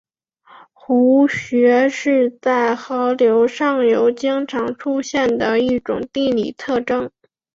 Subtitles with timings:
[0.73, 7.11] 壶穴是在河流上游经常出现的一种地理特征。